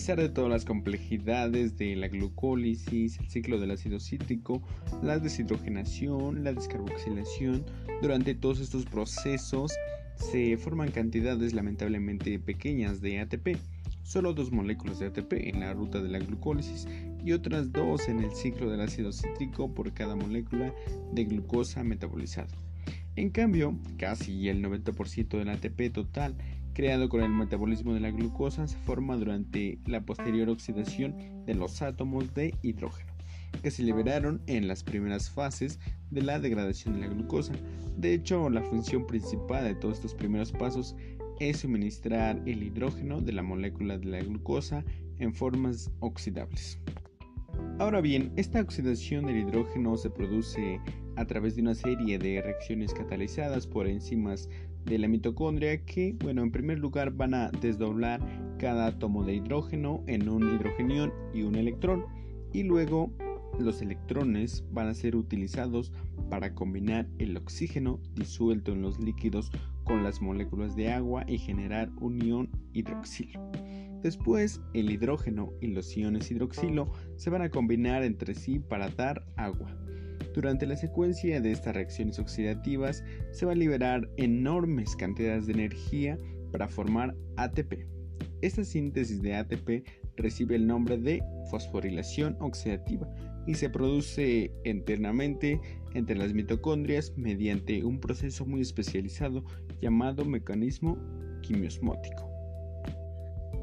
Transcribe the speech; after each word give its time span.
pesar 0.00 0.18
de 0.18 0.30
todas 0.30 0.48
las 0.48 0.64
complejidades 0.64 1.76
de 1.76 1.94
la 1.94 2.08
glucólisis, 2.08 3.18
el 3.18 3.28
ciclo 3.28 3.60
del 3.60 3.70
ácido 3.70 4.00
cítrico, 4.00 4.62
la 5.02 5.18
deshidrogenación, 5.18 6.42
la 6.42 6.54
descarboxilación, 6.54 7.66
durante 8.00 8.34
todos 8.34 8.60
estos 8.60 8.86
procesos 8.86 9.74
se 10.14 10.56
forman 10.56 10.90
cantidades 10.90 11.52
lamentablemente 11.52 12.38
pequeñas 12.38 13.02
de 13.02 13.20
ATP, 13.20 13.58
solo 14.02 14.32
dos 14.32 14.50
moléculas 14.50 15.00
de 15.00 15.08
ATP 15.08 15.34
en 15.34 15.60
la 15.60 15.74
ruta 15.74 16.00
de 16.00 16.08
la 16.08 16.18
glucólisis 16.18 16.88
y 17.22 17.32
otras 17.32 17.70
dos 17.70 18.08
en 18.08 18.20
el 18.20 18.32
ciclo 18.32 18.70
del 18.70 18.80
ácido 18.80 19.12
cítrico 19.12 19.74
por 19.74 19.92
cada 19.92 20.16
molécula 20.16 20.74
de 21.12 21.24
glucosa 21.26 21.84
metabolizada. 21.84 22.48
En 23.16 23.28
cambio, 23.28 23.78
casi 23.98 24.48
el 24.48 24.64
90% 24.64 25.28
del 25.36 25.50
ATP 25.50 25.92
total 25.92 26.36
creado 26.72 27.08
con 27.08 27.22
el 27.22 27.30
metabolismo 27.30 27.94
de 27.94 28.00
la 28.00 28.10
glucosa 28.10 28.66
se 28.66 28.76
forma 28.78 29.16
durante 29.16 29.78
la 29.86 30.00
posterior 30.00 30.48
oxidación 30.48 31.44
de 31.44 31.54
los 31.54 31.82
átomos 31.82 32.32
de 32.34 32.54
hidrógeno, 32.62 33.12
que 33.62 33.70
se 33.70 33.82
liberaron 33.82 34.42
en 34.46 34.68
las 34.68 34.82
primeras 34.82 35.30
fases 35.30 35.78
de 36.10 36.22
la 36.22 36.38
degradación 36.38 36.94
de 36.94 37.00
la 37.00 37.12
glucosa. 37.12 37.52
De 37.96 38.14
hecho, 38.14 38.48
la 38.50 38.62
función 38.62 39.06
principal 39.06 39.64
de 39.64 39.74
todos 39.74 39.96
estos 39.96 40.14
primeros 40.14 40.52
pasos 40.52 40.96
es 41.40 41.60
suministrar 41.60 42.40
el 42.46 42.62
hidrógeno 42.62 43.20
de 43.20 43.32
la 43.32 43.42
molécula 43.42 43.98
de 43.98 44.06
la 44.06 44.20
glucosa 44.20 44.84
en 45.18 45.34
formas 45.34 45.90
oxidables. 46.00 46.78
Ahora 47.78 48.00
bien, 48.00 48.32
esta 48.36 48.60
oxidación 48.60 49.26
del 49.26 49.38
hidrógeno 49.38 49.96
se 49.96 50.10
produce 50.10 50.80
a 51.16 51.24
través 51.26 51.56
de 51.56 51.62
una 51.62 51.74
serie 51.74 52.18
de 52.18 52.42
reacciones 52.42 52.92
catalizadas 52.92 53.66
por 53.66 53.86
enzimas 53.86 54.48
de 54.84 54.98
la 54.98 55.08
mitocondria 55.08 55.84
que, 55.84 56.16
bueno, 56.22 56.42
en 56.42 56.50
primer 56.50 56.78
lugar 56.78 57.12
van 57.12 57.34
a 57.34 57.50
desdoblar 57.50 58.20
cada 58.58 58.86
átomo 58.86 59.24
de 59.24 59.34
hidrógeno 59.34 60.02
en 60.06 60.28
un 60.28 60.54
hidrogenión 60.54 61.12
y 61.34 61.42
un 61.42 61.54
electrón 61.54 62.04
y 62.52 62.62
luego 62.62 63.12
los 63.58 63.82
electrones 63.82 64.64
van 64.70 64.88
a 64.88 64.94
ser 64.94 65.16
utilizados 65.16 65.92
para 66.28 66.54
combinar 66.54 67.08
el 67.18 67.36
oxígeno 67.36 68.00
disuelto 68.14 68.72
en 68.72 68.82
los 68.82 68.98
líquidos 68.98 69.50
con 69.84 70.02
las 70.02 70.20
moléculas 70.22 70.76
de 70.76 70.90
agua 70.92 71.24
y 71.26 71.38
generar 71.38 71.90
un 72.00 72.20
ion 72.20 72.50
hidroxilo. 72.72 73.40
Después, 74.02 74.60
el 74.72 74.90
hidrógeno 74.90 75.52
y 75.60 75.68
los 75.68 75.94
iones 75.96 76.30
hidroxilo 76.30 76.90
se 77.16 77.28
van 77.28 77.42
a 77.42 77.50
combinar 77.50 78.02
entre 78.02 78.34
sí 78.34 78.58
para 78.58 78.88
dar 78.88 79.26
agua. 79.36 79.76
Durante 80.34 80.66
la 80.66 80.76
secuencia 80.76 81.40
de 81.40 81.52
estas 81.52 81.74
reacciones 81.74 82.18
oxidativas 82.18 83.02
se 83.32 83.46
va 83.46 83.52
a 83.52 83.56
liberar 83.56 84.08
enormes 84.16 84.94
cantidades 84.96 85.46
de 85.46 85.54
energía 85.54 86.18
para 86.52 86.68
formar 86.68 87.16
ATP. 87.36 87.86
Esta 88.40 88.64
síntesis 88.64 89.20
de 89.22 89.34
ATP 89.34 89.86
recibe 90.16 90.56
el 90.56 90.66
nombre 90.66 90.96
de 90.96 91.22
fosforilación 91.50 92.36
oxidativa 92.40 93.08
y 93.46 93.54
se 93.54 93.70
produce 93.70 94.52
internamente 94.64 95.60
entre 95.94 96.16
las 96.16 96.32
mitocondrias 96.32 97.12
mediante 97.16 97.84
un 97.84 98.00
proceso 98.00 98.46
muy 98.46 98.60
especializado 98.60 99.44
llamado 99.80 100.24
mecanismo 100.24 100.96
quimiosmótico. 101.42 102.29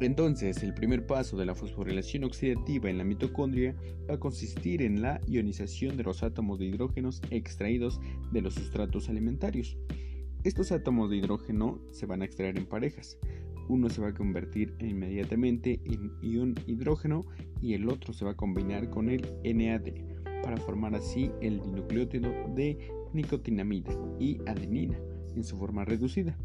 Entonces, 0.00 0.62
el 0.62 0.74
primer 0.74 1.06
paso 1.06 1.38
de 1.38 1.46
la 1.46 1.54
fosforilación 1.54 2.24
oxidativa 2.24 2.90
en 2.90 2.98
la 2.98 3.04
mitocondria 3.04 3.74
va 4.08 4.16
a 4.16 4.20
consistir 4.20 4.82
en 4.82 5.00
la 5.00 5.20
ionización 5.26 5.96
de 5.96 6.02
los 6.02 6.22
átomos 6.22 6.58
de 6.58 6.66
hidrógenos 6.66 7.22
extraídos 7.30 7.98
de 8.30 8.42
los 8.42 8.54
sustratos 8.54 9.08
alimentarios. 9.08 9.78
Estos 10.44 10.70
átomos 10.70 11.08
de 11.08 11.16
hidrógeno 11.16 11.80
se 11.92 12.04
van 12.04 12.20
a 12.20 12.26
extraer 12.26 12.58
en 12.58 12.66
parejas. 12.66 13.18
Uno 13.68 13.88
se 13.88 14.02
va 14.02 14.08
a 14.08 14.14
convertir 14.14 14.74
inmediatamente 14.80 15.80
en 15.86 16.12
ion 16.20 16.54
hidrógeno 16.66 17.24
y 17.62 17.72
el 17.72 17.88
otro 17.88 18.12
se 18.12 18.24
va 18.24 18.32
a 18.32 18.36
combinar 18.36 18.90
con 18.90 19.08
el 19.08 19.22
NAD 19.42 19.92
para 20.42 20.58
formar 20.58 20.94
así 20.94 21.30
el 21.40 21.60
dinucleótido 21.60 22.30
de 22.54 22.78
nicotinamida 23.14 23.92
y 24.20 24.38
adenina 24.46 24.98
en 25.34 25.42
su 25.42 25.56
forma 25.56 25.84
reducida. 25.84 26.36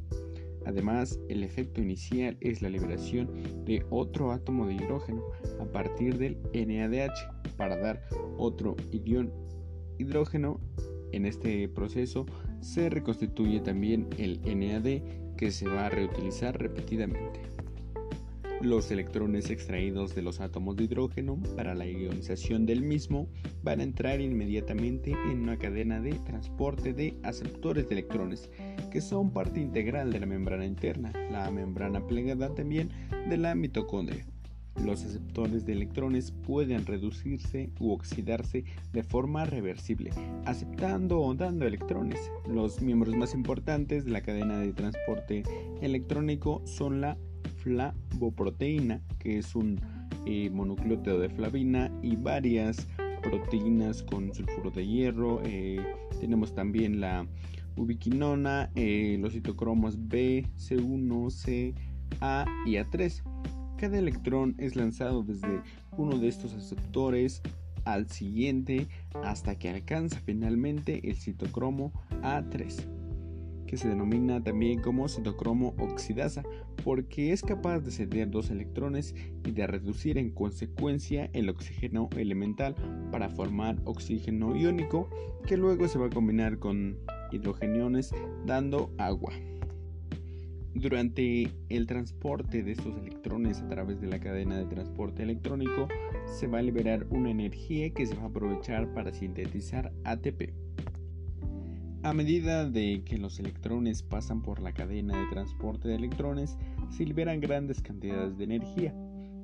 Además, 0.66 1.19
el 1.29 1.44
efecto 1.44 1.81
inicial 1.81 2.38
es 2.39 2.61
la 2.61 2.69
liberación 2.69 3.29
de 3.66 3.85
otro 3.89 4.31
átomo 4.31 4.67
de 4.67 4.75
hidrógeno 4.75 5.23
a 5.59 5.66
partir 5.66 6.17
del 6.17 6.38
NADH 6.53 7.55
para 7.57 7.77
dar 7.77 8.01
otro 8.38 8.75
ion 8.91 9.31
hidrógeno. 9.97 10.59
En 11.11 11.25
este 11.25 11.67
proceso 11.67 12.25
se 12.61 12.89
reconstituye 12.89 13.59
también 13.59 14.07
el 14.17 14.39
NAD 14.41 15.35
que 15.35 15.51
se 15.51 15.67
va 15.67 15.88
a 15.88 15.89
reutilizar 15.89 16.57
repetidamente. 16.57 17.41
Los 18.63 18.91
electrones 18.91 19.49
extraídos 19.49 20.13
de 20.13 20.22
los 20.22 20.39
átomos 20.39 20.75
de 20.75 20.83
hidrógeno 20.83 21.41
para 21.55 21.73
la 21.73 21.88
ionización 21.88 22.67
del 22.67 22.83
mismo 22.83 23.27
van 23.63 23.79
a 23.79 23.83
entrar 23.83 24.22
inmediatamente 24.22 25.13
en 25.31 25.41
una 25.41 25.57
cadena 25.57 25.99
de 25.99 26.13
transporte 26.13 26.94
de 26.94 27.17
aceptores 27.23 27.89
de 27.89 27.95
electrones, 27.95 28.51
que 28.91 29.01
son 29.01 29.31
parte 29.31 29.59
integral 29.59 30.13
de 30.13 30.19
la 30.19 30.27
membrana 30.27 30.66
interna, 30.66 31.11
la 31.31 31.49
membrana 31.49 32.05
plegada 32.05 32.53
también 32.53 32.89
de 33.27 33.38
la 33.38 33.55
mitocondria. 33.55 34.27
Los 34.85 35.03
aceptores 35.05 35.66
de 35.66 35.73
electrones 35.73 36.31
pueden 36.31 36.85
reducirse 36.85 37.72
u 37.79 37.91
oxidarse 37.91 38.63
de 38.93 39.03
forma 39.03 39.45
reversible, 39.45 40.11
aceptando 40.45 41.19
o 41.19 41.33
dando 41.33 41.66
electrones. 41.66 42.19
Los 42.47 42.79
miembros 42.79 43.16
más 43.16 43.33
importantes 43.33 44.05
de 44.05 44.11
la 44.11 44.22
cadena 44.22 44.59
de 44.59 44.72
transporte 44.73 45.43
electrónico 45.81 46.61
son 46.66 47.01
la 47.01 47.17
flavoproteína, 47.63 49.01
que 49.19 49.38
es 49.38 49.55
un 49.55 49.79
eh, 50.25 50.51
de 50.51 51.29
flavina, 51.29 51.91
y 52.01 52.16
varias 52.16 52.88
proteínas 53.22 54.03
con 54.03 54.33
sulfuro 54.33 54.72
de 54.72 54.85
hierro. 54.85 55.41
Eh, 55.44 55.79
tenemos 56.19 56.53
también 56.53 56.99
la 56.99 57.27
ubiquinona, 57.75 58.69
eh, 58.75 59.17
los 59.19 59.33
citocromos 59.33 60.07
B, 60.07 60.45
C1, 60.57 61.29
C, 61.29 61.73
A 62.19 62.45
y 62.66 62.73
A3. 62.73 63.23
Cada 63.78 63.97
electrón 63.97 64.55
es 64.59 64.75
lanzado 64.75 65.23
desde 65.23 65.61
uno 65.97 66.17
de 66.17 66.28
estos 66.28 66.53
aceptores 66.53 67.41
al 67.83 68.07
siguiente 68.09 68.88
hasta 69.23 69.57
que 69.57 69.69
alcanza 69.69 70.19
finalmente 70.23 71.09
el 71.09 71.16
citocromo 71.16 71.91
A3 72.22 73.00
que 73.67 73.77
se 73.77 73.88
denomina 73.88 74.44
también 74.44 74.81
como 74.81 75.07
citocromo 75.07 75.73
oxidasa, 75.77 76.44
porque 76.83 77.31
es 77.31 77.41
capaz 77.41 77.79
de 77.79 77.91
ceder 77.91 78.29
dos 78.29 78.49
electrones 78.49 79.16
y 79.45 79.51
de 79.51 79.67
reducir 79.67 80.17
en 80.17 80.31
consecuencia 80.31 81.29
el 81.33 81.49
oxígeno 81.49 82.09
elemental 82.17 82.75
para 83.11 83.29
formar 83.29 83.77
oxígeno 83.85 84.55
iónico, 84.55 85.09
que 85.45 85.57
luego 85.57 85.88
se 85.88 85.99
va 85.99 86.07
a 86.07 86.09
combinar 86.11 86.59
con 86.59 86.97
hidrogeniones 87.31 88.11
dando 88.45 88.91
agua. 88.97 89.33
Durante 90.73 91.51
el 91.67 91.85
transporte 91.85 92.63
de 92.63 92.72
estos 92.72 92.97
electrones 92.97 93.59
a 93.59 93.67
través 93.67 93.99
de 93.99 94.07
la 94.07 94.19
cadena 94.19 94.57
de 94.57 94.66
transporte 94.66 95.22
electrónico, 95.22 95.89
se 96.25 96.47
va 96.47 96.59
a 96.59 96.61
liberar 96.61 97.07
una 97.09 97.29
energía 97.29 97.89
que 97.89 98.05
se 98.05 98.16
va 98.16 98.23
a 98.23 98.28
aprovechar 98.28 98.93
para 98.93 99.11
sintetizar 99.11 99.91
ATP. 100.05 100.53
A 102.03 102.13
medida 102.13 102.67
de 102.67 103.03
que 103.06 103.19
los 103.19 103.39
electrones 103.39 104.01
pasan 104.01 104.41
por 104.41 104.59
la 104.59 104.73
cadena 104.73 105.19
de 105.19 105.29
transporte 105.29 105.88
de 105.88 105.95
electrones, 105.95 106.57
se 106.89 107.06
liberan 107.06 107.39
grandes 107.39 107.79
cantidades 107.79 108.35
de 108.39 108.44
energía. 108.45 108.95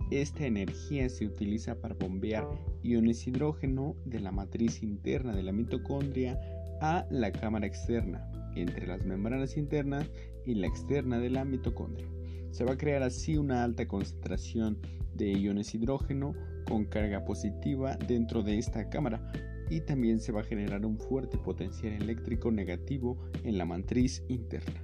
Esta 0.09 0.47
energía 0.47 1.07
se 1.07 1.27
utiliza 1.27 1.79
para 1.79 1.93
bombear 1.93 2.47
iones 2.81 3.27
hidrógeno 3.27 3.95
de 4.05 4.21
la 4.21 4.31
matriz 4.31 4.81
interna 4.81 5.35
de 5.35 5.43
la 5.43 5.51
mitocondria 5.51 6.39
a 6.81 7.05
la 7.11 7.31
cámara 7.31 7.67
externa, 7.67 8.27
entre 8.55 8.87
las 8.87 9.05
membranas 9.05 9.55
internas 9.55 10.09
y 10.43 10.55
la 10.55 10.65
externa 10.65 11.19
de 11.19 11.29
la 11.29 11.45
mitocondria. 11.45 12.07
Se 12.49 12.63
va 12.63 12.73
a 12.73 12.77
crear 12.77 13.03
así 13.03 13.37
una 13.37 13.63
alta 13.63 13.87
concentración 13.87 14.79
de 15.13 15.31
iones 15.31 15.75
hidrógeno 15.75 16.33
con 16.67 16.85
carga 16.85 17.23
positiva 17.23 17.97
dentro 18.07 18.41
de 18.41 18.57
esta 18.57 18.89
cámara, 18.89 19.31
y 19.69 19.81
también 19.81 20.19
se 20.19 20.31
va 20.31 20.41
a 20.41 20.45
generar 20.45 20.85
un 20.85 20.97
fuerte 20.97 21.37
potencial 21.37 21.93
eléctrico 21.93 22.51
negativo 22.51 23.17
en 23.43 23.57
la 23.57 23.65
matriz 23.65 24.23
interna. 24.27 24.81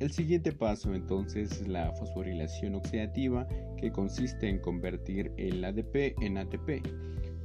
El 0.00 0.10
siguiente 0.10 0.52
paso 0.52 0.94
entonces 0.94 1.60
es 1.60 1.68
la 1.68 1.92
fosforilación 1.92 2.74
oxidativa 2.74 3.46
que 3.76 3.92
consiste 3.92 4.48
en 4.48 4.58
convertir 4.58 5.32
el 5.36 5.64
ADP 5.64 6.20
en 6.20 6.38
ATP. 6.38 6.84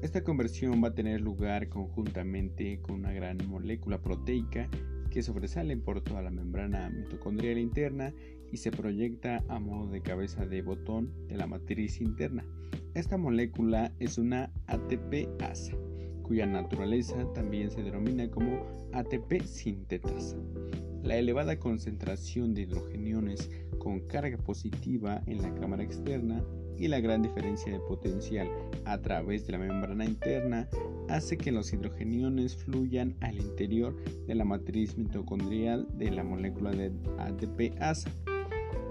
Esta 0.01 0.24
conversión 0.24 0.83
va 0.83 0.89
a 0.89 0.95
tener 0.95 1.21
lugar 1.21 1.69
conjuntamente 1.69 2.80
con 2.81 2.95
una 2.95 3.13
gran 3.13 3.38
molécula 3.47 4.01
proteica 4.01 4.68
que 5.12 5.21
sobresale 5.21 5.75
por 5.77 6.01
toda 6.01 6.21
la 6.21 6.31
membrana 6.31 6.89
mitocondrial 6.89 7.57
interna 7.57 8.13
y 8.51 8.57
se 8.57 8.71
proyecta 8.71 9.44
a 9.47 9.59
modo 9.59 9.91
de 9.91 10.01
cabeza 10.01 10.45
de 10.45 10.62
botón 10.62 11.12
de 11.27 11.38
la 11.38 11.47
matriz 11.47 12.01
interna. 12.01 12.45
Esta 12.94 13.18
molécula 13.18 13.94
es 14.00 14.18
una 14.18 14.51
ATP-asa 14.68 15.77
cuya 16.29 16.45
naturaleza 16.45 17.25
también 17.33 17.71
se 17.71 17.81
denomina 17.81 18.29
como 18.29 18.63
ATP 18.93 19.41
sintetasa. 19.45 20.37
La 21.01 21.17
elevada 21.17 21.57
concentración 21.57 22.53
de 22.53 22.61
hidrogeniones 22.61 23.49
con 23.79 24.01
carga 24.01 24.37
positiva 24.37 25.23
en 25.25 25.41
la 25.41 25.51
cámara 25.55 25.83
externa 25.83 26.43
y 26.77 26.87
la 26.87 26.99
gran 26.99 27.23
diferencia 27.23 27.73
de 27.73 27.79
potencial 27.79 28.47
a 28.85 28.99
través 28.99 29.47
de 29.47 29.53
la 29.53 29.57
membrana 29.57 30.05
interna 30.05 30.69
hace 31.07 31.35
que 31.35 31.51
los 31.51 31.73
hidrogeniones 31.73 32.55
fluyan 32.55 33.15
al 33.21 33.39
interior 33.39 33.95
de 34.27 34.35
la 34.35 34.45
matriz 34.45 34.99
mitocondrial 34.99 35.87
de 35.97 36.11
la 36.11 36.23
molécula 36.23 36.69
de 36.69 36.91
ATP-ASA. 37.17 38.11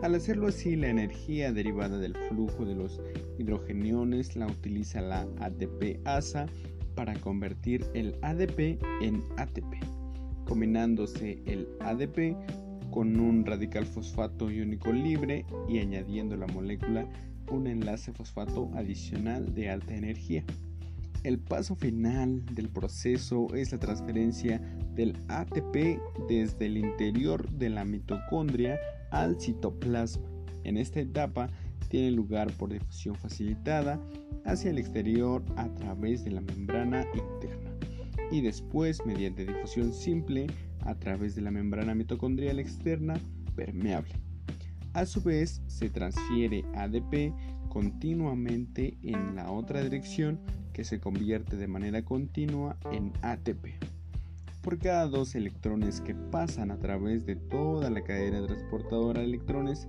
Al 0.03 0.17
hacerlo 0.17 0.49
así, 0.49 0.75
la 0.75 0.89
energía 0.89 1.53
derivada 1.53 1.99
del 1.99 2.17
flujo 2.29 2.65
de 2.65 2.75
los 2.75 3.01
hidrogeniones 3.39 4.35
la 4.35 4.49
utiliza 4.49 5.01
la 5.01 5.29
ATP-ASA 5.39 6.47
para 6.99 7.15
convertir 7.15 7.87
el 7.95 8.17
ADP 8.23 8.83
en 9.01 9.23
ATP, 9.37 9.73
combinándose 10.45 11.41
el 11.47 11.69
ADP 11.79 12.35
con 12.91 13.21
un 13.21 13.47
radical 13.47 13.87
fosfato 13.87 14.51
iónico 14.51 14.93
libre 14.93 15.47
y 15.69 15.79
añadiendo 15.79 16.35
a 16.35 16.39
la 16.39 16.49
molécula 16.49 17.07
un 17.53 17.69
enlace 17.69 18.13
fosfato 18.13 18.69
adicional 18.75 19.55
de 19.55 19.71
alta 19.71 19.95
energía. 19.95 20.43
El 21.23 21.39
paso 21.39 21.77
final 21.77 22.45
del 22.47 22.69
proceso 22.69 23.47
es 23.55 23.71
la 23.71 23.79
transferencia 23.79 24.61
del 24.97 25.15
ATP 25.29 26.01
desde 26.29 26.67
el 26.67 26.79
interior 26.79 27.49
de 27.49 27.71
la 27.71 27.85
mitocondria 27.85 28.77
al 29.13 29.41
citoplasma. 29.41 30.27
En 30.65 30.77
esta 30.77 30.99
etapa 30.99 31.49
tiene 31.89 32.11
lugar 32.11 32.53
por 32.53 32.73
difusión 32.73 33.15
facilitada 33.15 34.01
hacia 34.45 34.71
el 34.71 34.79
exterior 34.79 35.43
a 35.57 35.69
través 35.75 36.25
de 36.25 36.31
la 36.31 36.41
membrana 36.41 37.07
interna 37.15 37.71
y 38.31 38.41
después 38.41 39.05
mediante 39.07 39.47
difusión 39.47 39.93
simple 39.93 40.47
a 40.83 40.95
través 40.95 41.35
de 41.35 41.43
la 41.43 41.51
membrana 41.51 41.95
mitocondrial 41.95 42.59
externa 42.59 43.19
permeable. 43.57 44.15
A 44.93 45.07
su 45.07 45.23
vez 45.23 45.63
se 45.67 45.91
transfiere 45.91 46.65
ADP 46.75 47.33
continuamente 47.69 48.97
en 49.03 49.37
la 49.37 49.51
otra 49.51 49.83
dirección 49.83 50.41
que 50.73 50.85
se 50.85 51.01
convierte 51.01 51.57
de 51.57 51.69
manera 51.69 52.05
continua 52.05 52.77
en 52.93 53.13
ATP. 53.23 53.67
Por 54.63 54.79
cada 54.79 55.07
dos 55.07 55.35
electrones 55.35 56.01
que 56.01 56.15
pasan 56.15 56.71
a 56.71 56.79
través 56.79 57.27
de 57.27 57.37
toda 57.37 57.91
la 57.91 58.03
cadena 58.03 58.47
transportadora 58.47 59.21
de 59.21 59.27
electrones 59.27 59.89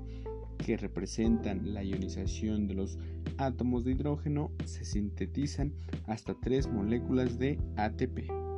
que 0.65 0.77
representan 0.77 1.73
la 1.73 1.83
ionización 1.83 2.67
de 2.67 2.75
los 2.75 2.97
átomos 3.37 3.83
de 3.85 3.91
hidrógeno, 3.93 4.51
se 4.65 4.85
sintetizan 4.85 5.73
hasta 6.07 6.35
tres 6.35 6.67
moléculas 6.67 7.39
de 7.39 7.59
ATP. 7.75 8.48